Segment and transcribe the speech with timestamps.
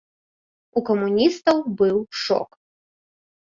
[0.81, 2.49] У камуністаў быў шок.